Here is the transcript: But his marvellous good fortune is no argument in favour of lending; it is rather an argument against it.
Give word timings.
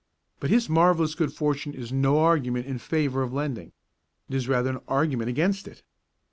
But 0.39 0.49
his 0.49 0.67
marvellous 0.67 1.13
good 1.13 1.31
fortune 1.31 1.75
is 1.75 1.91
no 1.91 2.17
argument 2.21 2.65
in 2.65 2.79
favour 2.79 3.21
of 3.21 3.33
lending; 3.33 3.71
it 4.29 4.33
is 4.33 4.47
rather 4.47 4.71
an 4.71 4.79
argument 4.87 5.29
against 5.29 5.67
it. 5.67 5.83